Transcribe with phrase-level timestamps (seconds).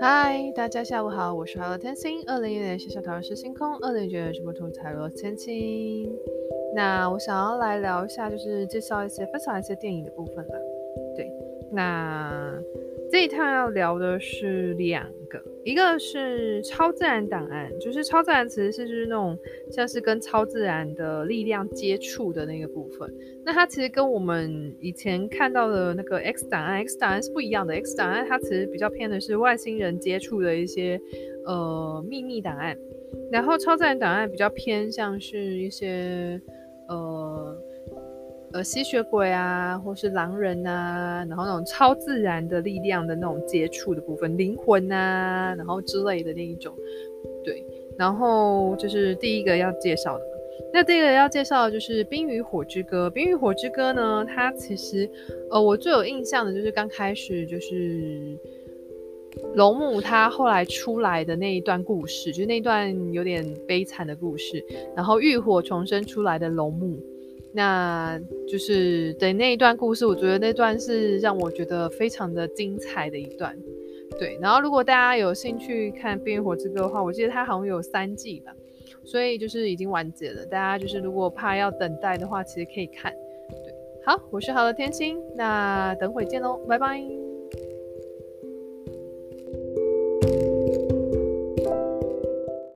[0.00, 2.22] 嗨，大家下午好，我是海螺天星。
[2.26, 6.12] 二零一年小小桃是星空，二零一九年是不同彩罗千青。
[6.74, 10.54] 那我想要来聊一下，就是介绍一些、分享一些电影的部分吧。
[11.14, 11.30] 对，
[11.72, 12.52] 那
[13.10, 19.38] 这一趟要聊的是两个，一个是超自然档案，就是超自然其实是就是那种
[19.70, 23.12] 像是跟超自然的力量接触的那个部分。
[23.44, 27.74] 那它其实跟我们以前看到的那个 X 档案，X 档案是不一样的。
[27.74, 31.00] X 档案它其实比较偏的是外星人接触的一些
[31.46, 32.76] 呃秘密档案，
[33.30, 36.40] 然后超自然档案比较偏向是一些
[36.88, 37.62] 呃。
[38.56, 46.74] 呃，吸血鬼啊，或是狼人啊，然后那种超自然的力量的那种接触的部分，灵魂啊，然后之类的那一种，
[47.44, 47.62] 对。
[47.98, 50.24] 然后就是第一个要介绍的，
[50.72, 53.08] 那第一个要介绍就是《冰与火之歌》。
[53.12, 55.06] 《冰与火之歌》呢，它其实，
[55.50, 58.38] 呃，我最有印象的就是刚开始就是
[59.54, 64.64] 龙母她后来出来的那一段故事，就是那段有点悲惨的故事，
[64.96, 66.98] 然后浴火重生出来的龙母。
[67.56, 73.56] 那就是对那一段故事，我觉得那段是让我觉得非常的精彩的一段。
[74.18, 78.52] 对，然后如果大家有兴趣看《冰与火之歌》的话，我记得它好像有三季吧，
[79.04, 80.44] 所以就是已经完结了。
[80.44, 83.10] 大家就是如果怕要等待的话，其实可以看。
[83.64, 87.25] 对，好，我是好的天星，那等会见喽，拜拜。